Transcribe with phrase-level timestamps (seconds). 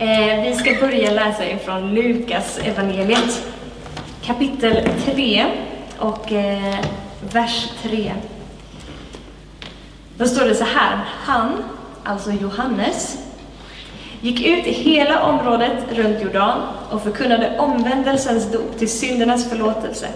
[0.00, 3.46] Eh, vi ska börja läsa ifrån Lukas evangeliet
[4.22, 5.46] kapitel 3
[5.98, 6.78] och eh,
[7.32, 8.12] vers 3.
[10.16, 10.98] Då står det så här.
[11.24, 11.64] Han,
[12.04, 13.18] alltså Johannes,
[14.20, 16.60] gick ut i hela området runt Jordan
[16.90, 20.08] och förkunnade omvändelsens dop till syndernas förlåtelse.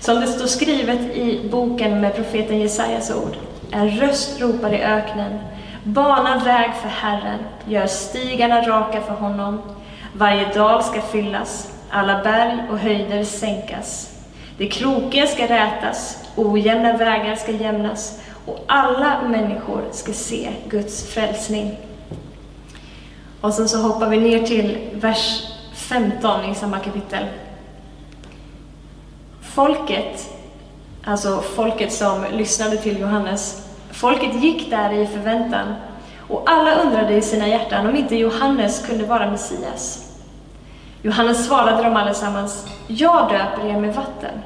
[0.00, 3.36] Som det står skrivet i boken med profeten Jesajas ord.
[3.70, 5.38] En röst ropar i öknen.
[5.84, 9.60] Bana väg för Herren, gör stigarna raka för honom.
[10.12, 14.10] Varje dal ska fyllas, alla berg och höjder sänkas.
[14.58, 21.78] Det krokiga ska rätas, ojämna vägar ska jämnas och alla människor ska se Guds frälsning.
[23.40, 25.42] Och sen så hoppar vi ner till vers
[25.74, 27.24] 15 i samma kapitel.
[29.40, 30.30] Folket,
[31.04, 35.74] alltså folket som lyssnade till Johannes, folket gick där i förväntan
[36.28, 40.06] och alla undrade i sina hjärtan om inte Johannes kunde vara Messias.
[41.02, 44.42] Johannes svarade dem allesammans, jag döper er med vatten,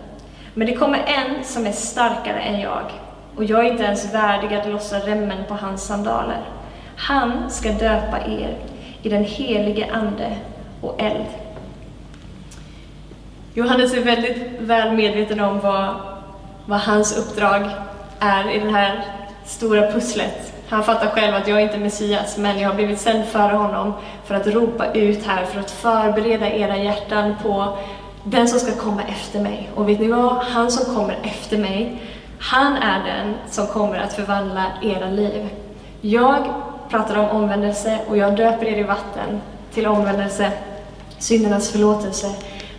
[0.54, 2.84] men det kommer en som är starkare än jag,
[3.36, 6.40] och jag är inte ens värdig att lossa remmen på hans sandaler.
[6.96, 8.56] Han ska döpa er
[9.02, 10.36] i den helige Ande
[10.80, 11.26] och eld.
[13.54, 15.94] Johannes är väldigt väl medveten om vad,
[16.66, 17.70] vad hans uppdrag
[18.20, 19.04] är i den här
[19.44, 20.52] stora pusslet.
[20.68, 23.92] Han fattar själv att jag inte är Messias, men jag har blivit sänd före honom
[24.24, 27.78] för att ropa ut här, för att förbereda era hjärtan på
[28.24, 29.70] den som ska komma efter mig.
[29.74, 30.36] Och vet ni vad?
[30.36, 32.02] Han som kommer efter mig,
[32.38, 35.48] han är den som kommer att förvandla era liv.
[36.00, 36.44] Jag
[36.90, 39.40] pratar om omvändelse och jag döper er i vatten
[39.74, 40.52] till omvändelse,
[41.18, 42.30] syndernas förlåtelse.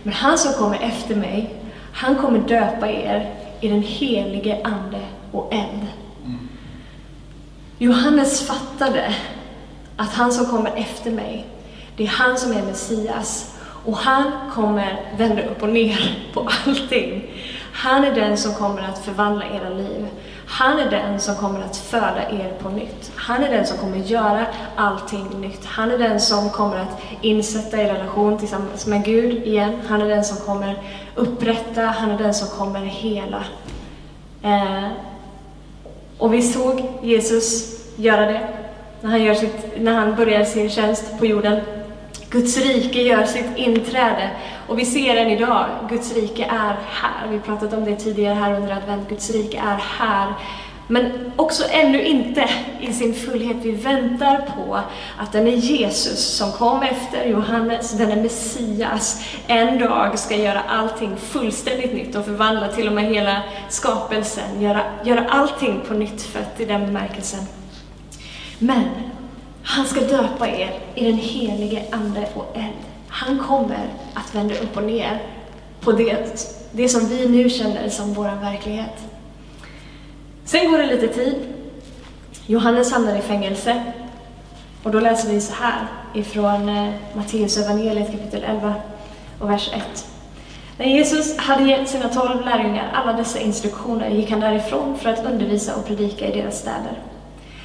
[0.02, 1.54] Men han som kommer efter mig,
[1.92, 3.30] han kommer döpa er
[3.60, 5.00] i den helige Ande
[5.32, 5.86] och eld.
[7.78, 9.14] Johannes fattade
[9.96, 11.46] att han som kommer efter mig,
[11.96, 13.52] det är han som är Messias.
[13.84, 17.30] Och han kommer vända upp och ner på allting.
[17.72, 20.06] Han är den som kommer att förvandla era liv.
[20.46, 23.12] Han är den som kommer att föda er på nytt.
[23.16, 24.46] Han är den som kommer göra
[24.76, 25.64] allting nytt.
[25.64, 29.80] Han är den som kommer att insätta er relation tillsammans med Gud igen.
[29.88, 30.82] Han är den som kommer
[31.14, 33.44] upprätta, han är den som kommer hela.
[34.42, 34.88] Eh,
[36.18, 38.48] och vi såg Jesus göra det
[39.00, 41.60] när han, gör sitt, när han börjar sin tjänst på jorden.
[42.30, 44.30] Guds rike gör sitt inträde.
[44.66, 47.28] Och vi ser än idag, Guds rike är här.
[47.28, 49.08] Vi har pratat om det tidigare här under advent.
[49.08, 50.32] Guds rike är här.
[50.88, 53.56] Men också ännu inte i sin fullhet.
[53.62, 54.80] Vi väntar på
[55.18, 60.62] att den är Jesus som kom efter Johannes, den är Messias, en dag ska göra
[60.68, 66.22] allting fullständigt nytt och förvandla till och med hela skapelsen, göra, göra allting på nytt
[66.22, 67.40] fött i den bemärkelsen.
[68.58, 68.84] Men
[69.62, 72.86] han ska döpa er i den helige Ande och eld.
[73.08, 75.22] Han kommer att vända upp och ner
[75.80, 79.15] på det, det som vi nu känner som vår verklighet.
[80.46, 81.34] Sen går det lite tid.
[82.46, 83.82] Johannes hamnar i fängelse.
[84.82, 88.74] Och då läser vi så här ifrån eh, Matteus evangeliet kapitel 11
[89.40, 90.06] och vers 1.
[90.78, 95.24] När Jesus hade gett sina tolv lärjungar alla dessa instruktioner gick han därifrån för att
[95.24, 96.98] undervisa och predika i deras städer.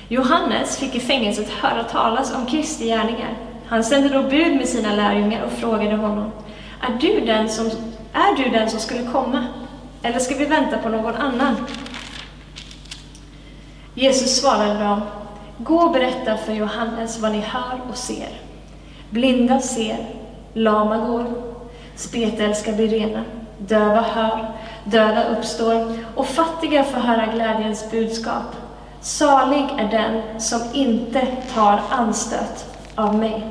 [0.08, 3.38] Johannes fick i fängelset höra talas om Kristi gärningar.
[3.68, 6.31] Han sände då bud med sina lärjungar och frågade honom,
[6.81, 7.66] är du den som,
[8.13, 9.48] är du den som skulle komma?
[10.03, 11.56] Eller ska vi vänta på någon annan?
[13.94, 15.02] Jesus svarade dem,
[15.57, 18.29] gå och berätta för Johannes vad ni hör och ser.
[19.09, 20.06] Blinda ser,
[20.53, 21.25] lama går,
[21.96, 23.24] spetälska blir rena,
[23.57, 24.51] döva hör,
[24.84, 28.56] döda uppstår och fattiga får höra glädjens budskap.
[29.01, 32.66] Salig är den som inte tar anstöt
[32.96, 33.47] av mig.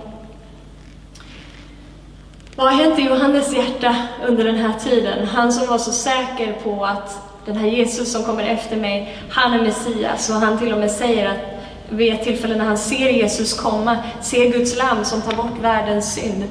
[2.57, 3.97] Vad har hänt i Johannes hjärta
[4.27, 5.27] under den här tiden?
[5.27, 9.53] Han som var så säker på att den här Jesus som kommer efter mig, han
[9.53, 10.31] är Messias.
[10.31, 13.97] Och han till och med säger att vid ett tillfälle när han ser Jesus komma,
[14.21, 16.45] ser Guds lam som tar bort världens synd.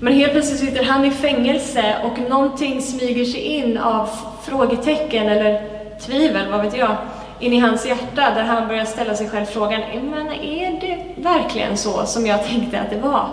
[0.00, 4.08] Men helt plötsligt sitter han i fängelse och någonting smyger sig in av
[4.44, 5.62] frågetecken eller
[6.06, 6.96] tvivel, vad vet jag,
[7.40, 11.76] in i hans hjärta där han börjar ställa sig själv frågan, men är det verkligen
[11.76, 13.28] så som jag tänkte att det var?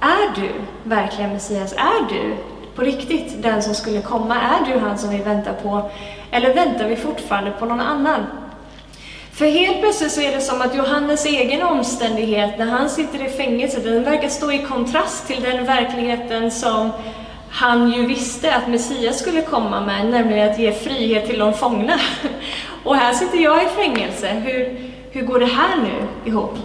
[0.00, 0.50] Är du
[0.82, 1.72] verkligen Messias?
[1.72, 2.36] Är du
[2.76, 4.36] på riktigt den som skulle komma?
[4.40, 5.90] Är du han som vi väntar på?
[6.30, 8.26] Eller väntar vi fortfarande på någon annan?
[9.32, 13.28] För helt plötsligt så är det som att Johannes egen omständighet när han sitter i
[13.30, 16.90] fängelse, den verkar stå i kontrast till den verkligheten som
[17.50, 21.98] han ju visste att Messias skulle komma med, nämligen att ge frihet till de fångna.
[22.84, 24.28] Och här sitter jag i fängelse.
[24.28, 26.58] Hur, hur går det här nu ihop?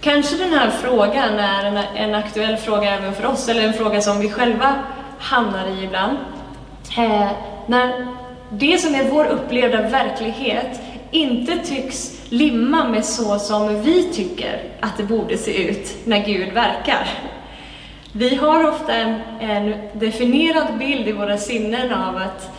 [0.00, 4.00] Kanske den här frågan är en, en aktuell fråga även för oss, eller en fråga
[4.00, 4.74] som vi själva
[5.18, 6.18] hamnar i ibland.
[6.98, 7.30] Eh,
[7.66, 8.06] när
[8.52, 14.96] det som är vår upplevda verklighet inte tycks limma med så som vi tycker att
[14.96, 17.08] det borde se ut när Gud verkar.
[18.12, 22.50] Vi har ofta en, en definierad bild i våra sinnen av, att,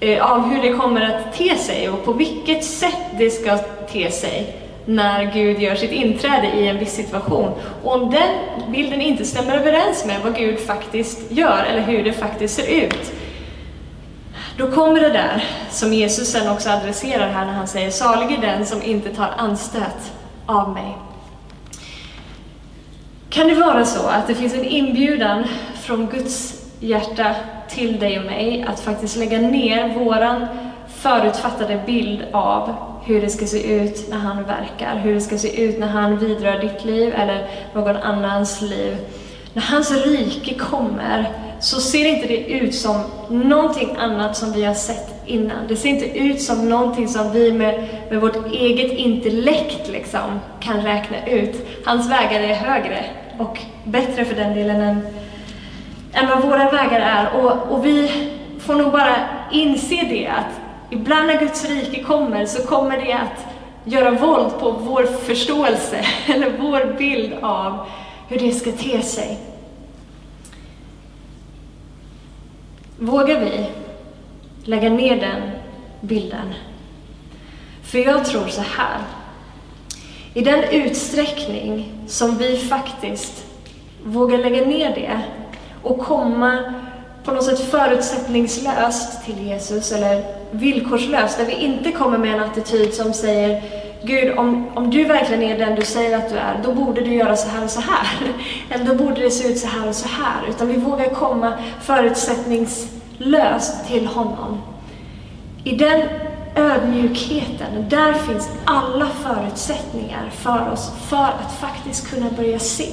[0.00, 3.58] eh, av hur det kommer att te sig och på vilket sätt det ska
[3.92, 7.52] te sig när Gud gör sitt inträde i en viss situation.
[7.82, 12.12] Och om den bilden inte stämmer överens med vad Gud faktiskt gör eller hur det
[12.12, 13.12] faktiskt ser ut,
[14.60, 18.40] då kommer det där som Jesus sen också adresserar här när han säger salig är
[18.40, 20.12] den som inte tar anstöt
[20.46, 20.96] av mig.
[23.30, 27.34] Kan det vara så att det finns en inbjudan från Guds hjärta
[27.68, 30.46] till dig och mig att faktiskt lägga ner våran
[30.96, 32.74] förutfattade bild av
[33.04, 36.18] hur det ska se ut när han verkar, hur det ska se ut när han
[36.18, 38.96] vidrör ditt liv eller någon annans liv.
[39.52, 44.74] När hans rike kommer så ser inte det ut som någonting annat som vi har
[44.74, 45.66] sett innan.
[45.68, 50.82] Det ser inte ut som någonting som vi med, med vårt eget intellekt liksom kan
[50.82, 51.66] räkna ut.
[51.84, 53.04] Hans vägar är högre
[53.38, 55.06] och bättre för den delen än,
[56.12, 57.44] än vad våra vägar är.
[57.44, 58.10] Och, och vi
[58.60, 59.16] får nog bara
[59.52, 60.60] inse det att
[60.90, 63.46] ibland när Guds rike kommer så kommer det att
[63.84, 65.96] göra våld på vår förståelse
[66.26, 67.86] eller vår bild av
[68.28, 69.49] hur det ska te sig.
[73.02, 73.66] Vågar vi
[74.64, 75.50] lägga ner den
[76.00, 76.54] bilden?
[77.82, 78.98] För jag tror så här.
[80.34, 83.44] I den utsträckning som vi faktiskt
[84.04, 85.20] vågar lägga ner det
[85.82, 86.74] och komma
[87.24, 92.94] på något sätt förutsättningslöst till Jesus, eller villkorslöst, där vi inte kommer med en attityd
[92.94, 93.62] som säger
[94.02, 97.14] Gud, om, om du verkligen är den du säger att du är, då borde du
[97.14, 98.32] göra så här och så här.
[98.70, 100.48] Eller då borde det se ut så här och så här.
[100.48, 104.62] Utan vi vågar komma förutsättningslöst till honom.
[105.64, 106.08] I den
[106.56, 112.92] ödmjukheten, där finns alla förutsättningar för oss för att faktiskt kunna börja se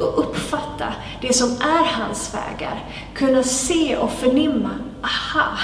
[0.00, 2.84] och uppfatta det som är hans vägar.
[3.14, 4.70] Kunna se och förnimma,
[5.02, 5.58] aha,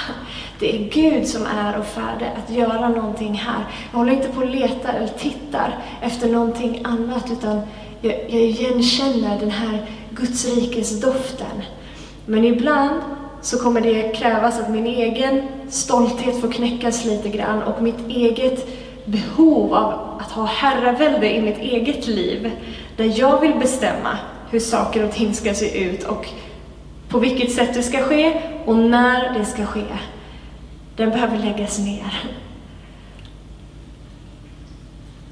[0.59, 3.65] det är Gud som är och färdig att göra någonting här.
[3.91, 7.61] Jag håller inte på och letar eller tittar efter någonting annat, utan
[8.01, 11.63] jag, jag igenkänner den här Guds rikes doften.
[12.25, 13.01] Men ibland
[13.41, 18.67] så kommer det krävas att min egen stolthet får knäckas lite grann och mitt eget
[19.05, 22.51] behov av att ha herravälde i mitt eget liv,
[22.97, 24.17] där jag vill bestämma
[24.51, 26.27] hur saker och ting ska se ut och
[27.09, 29.83] på vilket sätt det ska ske och när det ska ske.
[30.95, 32.23] Den behöver läggas ner.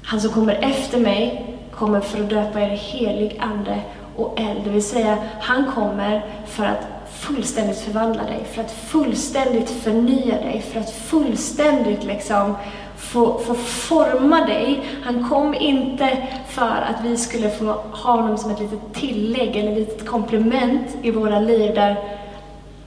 [0.02, 3.80] Han som kommer efter mig kommer för att döpa er helig ande
[4.16, 9.70] och eld, det vill säga han kommer för att fullständigt förvandla dig, för att fullständigt
[9.70, 12.54] förnya dig, för att fullständigt liksom
[12.98, 14.80] få, få forma dig.
[15.04, 19.72] Han kom inte för att vi skulle få ha honom som ett litet tillägg eller
[19.72, 21.96] ett litet komplement i våra liv där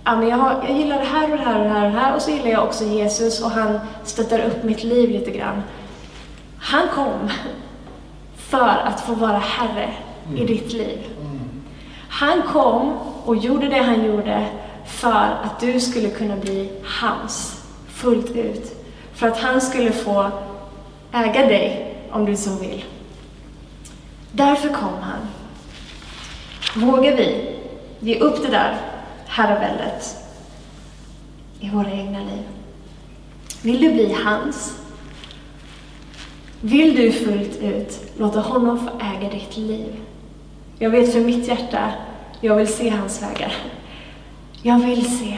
[0.04, 1.92] ja, men jag, har, jag gillar det här och det här och det här och
[1.92, 5.32] det här och så gillar jag också Jesus och han stöttar upp mitt liv lite
[5.32, 5.64] grann.
[6.58, 7.30] Han kom
[8.36, 9.90] för att få vara Herre
[10.28, 10.38] mm.
[10.38, 11.00] i ditt liv.
[11.22, 11.40] Mm.
[12.10, 12.94] Han kom
[13.26, 14.46] och gjorde det han gjorde
[14.86, 18.81] för att du skulle kunna bli hans fullt ut.
[19.22, 20.32] För att han skulle få
[21.12, 22.84] äga dig om du så vill.
[24.32, 25.20] Därför kom han.
[26.76, 27.56] Vågar vi
[28.00, 28.78] ge upp det där
[29.28, 30.16] herraväldet
[31.60, 32.44] i våra egna liv?
[33.62, 34.80] Vill du bli hans?
[36.62, 39.96] Vill du fullt ut låta honom få äga ditt liv?
[40.80, 41.92] Jag vet för mitt hjärta
[42.40, 43.54] jag vill se hans vägar.
[44.62, 45.38] Jag vill se.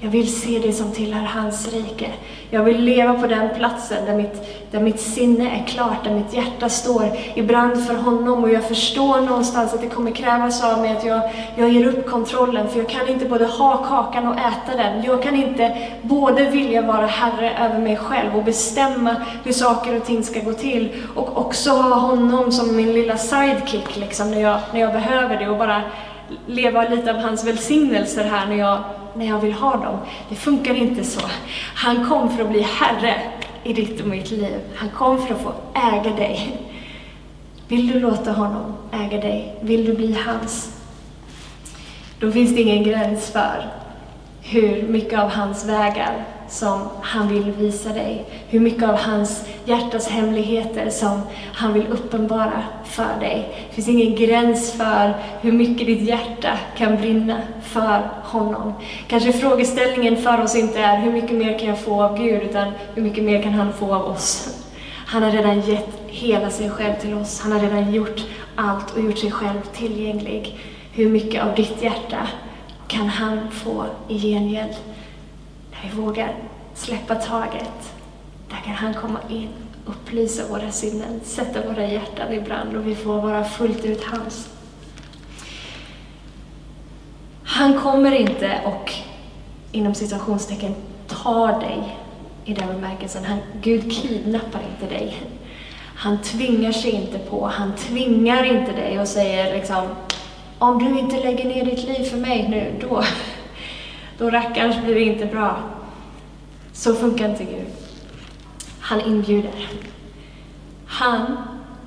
[0.00, 2.10] Jag vill se det som tillhör hans rike.
[2.50, 6.34] Jag vill leva på den platsen där mitt, där mitt sinne är klart, där mitt
[6.34, 10.78] hjärta står i brand för honom och jag förstår någonstans att det kommer krävas av
[10.80, 11.20] mig att jag,
[11.56, 15.02] jag ger upp kontrollen för jag kan inte både ha kakan och äta den.
[15.02, 20.04] Jag kan inte både vilja vara herre över mig själv och bestämma hur saker och
[20.04, 24.58] ting ska gå till och också ha honom som min lilla sidekick liksom när jag,
[24.72, 25.82] när jag behöver det och bara
[26.46, 28.78] leva lite av hans välsignelser här när jag,
[29.16, 29.98] när jag vill ha dem.
[30.28, 31.20] Det funkar inte så.
[31.74, 33.20] Han kom för att bli Herre
[33.64, 34.60] i ditt och mitt liv.
[34.76, 36.60] Han kom för att få äga dig.
[37.68, 39.54] Vill du låta honom äga dig?
[39.60, 40.82] Vill du bli hans?
[42.18, 43.68] Då finns det ingen gräns för
[44.42, 48.24] hur mycket av hans vägar som han vill visa dig.
[48.48, 51.20] Hur mycket av hans hjärtas hemligheter som
[51.54, 53.66] han vill uppenbara för dig.
[53.68, 58.72] Det finns ingen gräns för hur mycket ditt hjärta kan brinna för honom.
[59.08, 62.72] Kanske frågeställningen för oss inte är hur mycket mer kan jag få av Gud, utan
[62.94, 64.56] hur mycket mer kan han få av oss?
[65.06, 67.40] Han har redan gett hela sig själv till oss.
[67.40, 68.24] Han har redan gjort
[68.54, 70.58] allt och gjort sig själv tillgänglig.
[70.92, 72.28] Hur mycket av ditt hjärta
[72.86, 74.74] kan han få i gengäld?
[75.82, 76.34] När vi vågar
[76.74, 77.94] släppa taget,
[78.48, 79.48] där kan han komma in,
[79.86, 84.48] upplysa våra sinnen, sätta våra hjärtan i brand och vi får vara fullt ut hans.
[87.44, 88.92] Han kommer inte och
[89.72, 90.74] inom situationstecken
[91.06, 91.96] tar dig
[92.44, 93.24] i den bemärkelsen.
[93.24, 95.22] Han, Gud kidnappar inte dig.
[95.96, 99.88] Han tvingar sig inte på, han tvingar inte dig och säger liksom
[100.58, 103.02] om du inte lägger ner ditt liv för mig nu, då,
[104.18, 105.56] då rackarns blir det inte bra.
[106.72, 107.66] Så funkar inte Gud.
[108.80, 109.68] Han inbjuder.
[110.86, 111.36] Han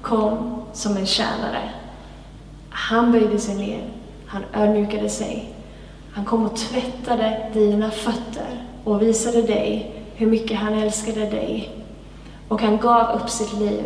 [0.01, 1.69] kom som en tjänare.
[2.69, 3.83] Han böjde sig ner.
[4.25, 5.53] Han ödmjukade sig.
[6.11, 11.69] Han kom och tvättade dina fötter och visade dig hur mycket han älskade dig.
[12.47, 13.83] Och han gav upp sitt liv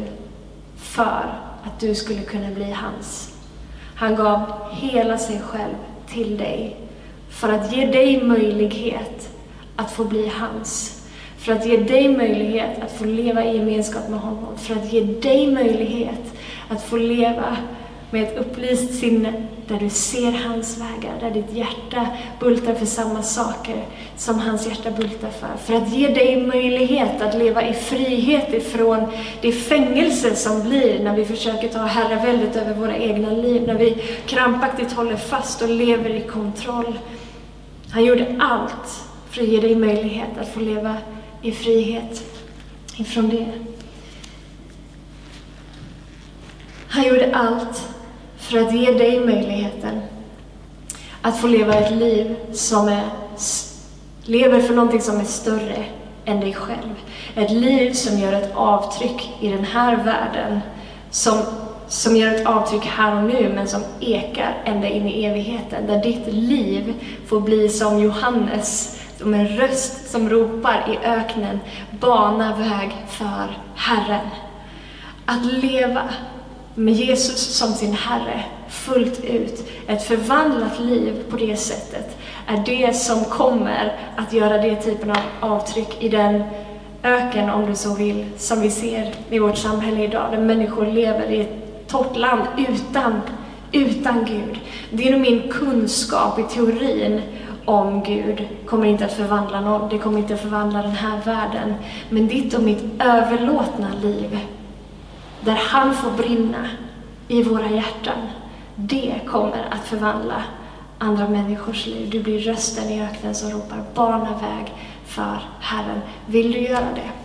[0.75, 1.33] för
[1.63, 3.35] att du skulle kunna bli hans.
[3.95, 5.75] Han gav hela sig själv
[6.07, 6.82] till dig
[7.33, 9.29] för att ge dig möjlighet
[9.75, 11.01] att få bli hans.
[11.37, 14.57] För att ge dig möjlighet att få leva i gemenskap med honom.
[14.57, 16.33] För att ge dig möjlighet
[16.69, 17.57] att få leva
[18.11, 19.33] med ett upplyst sinne
[19.67, 22.07] där du ser hans vägar, där ditt hjärta
[22.39, 23.83] bultar för samma saker
[24.17, 25.57] som hans hjärta bultar för.
[25.65, 29.07] För att ge dig möjlighet att leva i frihet ifrån
[29.41, 33.91] det fängelse som blir när vi försöker ta herraväldet över våra egna liv, när vi
[34.25, 36.93] krampaktigt håller fast och lever i kontroll.
[37.93, 40.97] Han gjorde allt för att ge dig möjlighet att få leva
[41.41, 42.23] i frihet
[42.97, 43.47] ifrån det.
[46.87, 47.89] Han gjorde allt
[48.37, 50.01] för att ge dig möjligheten
[51.21, 53.09] att få leva ett liv som är,
[54.23, 55.85] lever för någonting som är större
[56.25, 56.95] än dig själv.
[57.35, 60.59] Ett liv som gör ett avtryck i den här världen,
[61.09, 61.37] som,
[61.93, 65.87] som gör ett avtryck här och nu, men som ekar ända in i evigheten.
[65.87, 66.93] Där ditt liv
[67.27, 71.59] får bli som Johannes, som en röst som ropar i öknen,
[71.91, 74.27] bana väg för Herren.
[75.25, 76.01] Att leva
[76.75, 82.93] med Jesus som sin Herre fullt ut, ett förvandlat liv på det sättet, är det
[82.93, 86.43] som kommer att göra det typen av avtryck i den
[87.03, 91.31] öken, om du så vill, som vi ser i vårt samhälle idag, där människor lever
[91.31, 91.62] i ett
[91.93, 93.21] torrt land utan,
[93.71, 94.59] utan Gud.
[94.89, 97.21] Din och min kunskap i teorin
[97.65, 101.75] om Gud kommer inte att förvandla någon, det kommer inte att förvandla den här världen.
[102.09, 104.39] Men ditt och mitt överlåtna liv
[105.41, 106.67] där han får brinna
[107.27, 108.17] i våra hjärtan,
[108.75, 110.43] det kommer att förvandla
[110.97, 112.09] andra människors liv.
[112.09, 114.73] Du blir rösten i öknen som ropar bana väg
[115.05, 116.01] för Herren.
[116.25, 117.22] Vill du göra det?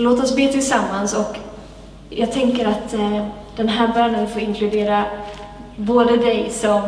[0.00, 1.36] Låt oss be tillsammans och
[2.10, 3.26] jag tänker att eh,
[3.56, 5.04] den här bönen får inkludera
[5.76, 6.82] både dig som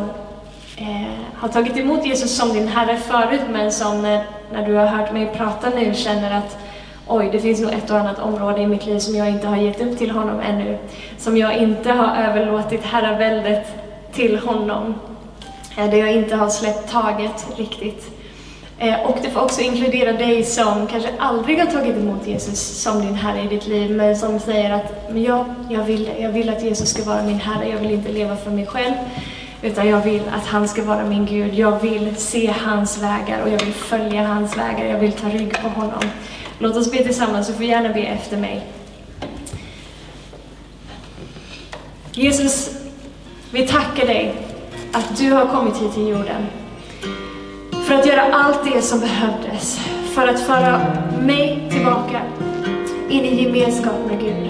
[0.77, 4.85] eh, har tagit emot Jesus som din Herre förut, men som när, när du har
[4.85, 6.57] hört mig prata nu känner att
[7.07, 9.57] oj, det finns nog ett och annat område i mitt liv som jag inte har
[9.57, 10.77] gett upp till honom ännu.
[11.17, 13.67] Som jag inte har överlåtit herraväldet
[14.13, 14.95] till honom.
[15.77, 18.20] Eh, där jag inte har släppt taget riktigt.
[18.81, 23.01] Eh, och det får också inkludera dig som kanske aldrig har tagit emot Jesus som
[23.01, 26.21] din Herre i ditt liv, men som säger att men jag, jag, vill det.
[26.21, 27.69] Jag vill att Jesus ska vara min Herre.
[27.69, 28.93] Jag vill inte leva för mig själv,
[29.61, 31.53] utan jag vill att han ska vara min Gud.
[31.53, 34.85] Jag vill se hans vägar och jag vill följa hans vägar.
[34.85, 36.03] Jag vill ta rygg på honom.
[36.59, 38.61] Låt oss be tillsammans, du får gärna be efter mig.
[42.11, 42.69] Jesus,
[43.51, 44.33] vi tackar dig
[44.91, 46.60] att du har kommit hit till jorden
[47.91, 49.79] för att göra allt det som behövdes
[50.13, 50.81] för att föra
[51.21, 52.21] mig tillbaka
[53.09, 54.49] in i gemenskap med Gud.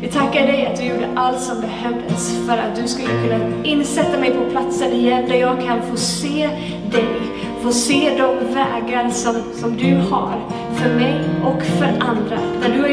[0.00, 4.18] Vi tackar dig att du gjorde allt som behövdes för att du skulle kunna insätta
[4.18, 6.50] mig på platsen igen där jag kan få se
[6.90, 7.16] dig,
[7.62, 10.40] få se de vägar som, som du har
[10.74, 12.38] för mig och för andra.
[12.62, 12.85] Där du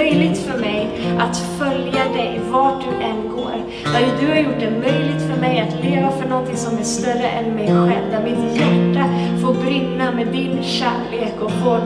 [0.00, 0.88] möjligt för mig
[1.18, 3.54] att följa dig vart du än går.
[3.92, 7.28] Där du har gjort det möjligt för mig att leva för någonting som är större
[7.28, 8.10] än mig själv.
[8.10, 9.04] Där mitt hjärta
[9.42, 11.80] får brinna med din kärlek och får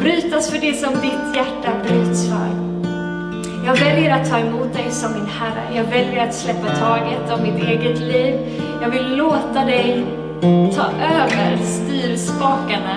[0.00, 2.48] brytas för det som ditt hjärta bryts för.
[3.66, 5.76] Jag väljer att ta emot dig som min Herre.
[5.76, 8.34] Jag väljer att släppa taget om mitt eget liv.
[8.82, 10.04] Jag vill låta dig
[10.76, 12.96] ta över styrspakarna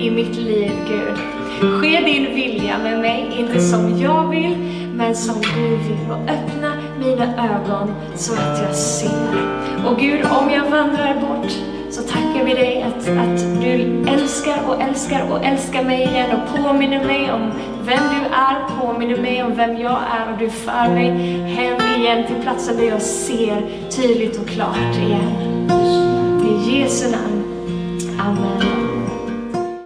[0.00, 1.41] i mitt liv, Gud.
[1.62, 4.56] Ske din vilja med mig, inte som jag vill,
[4.94, 6.10] men som du vill.
[6.10, 9.32] Och öppna mina ögon så att jag ser.
[9.86, 11.52] Och Gud, om jag vandrar bort,
[11.90, 16.62] så tackar vi dig att, att du älskar och älskar och älskar mig igen och
[16.62, 17.52] påminner mig om
[17.84, 22.26] vem du är, påminner mig om vem jag är och du för mig hem igen
[22.26, 25.68] till platsen där jag ser tydligt och klart igen.
[26.42, 27.42] I Jesu namn.
[28.20, 28.81] Amen.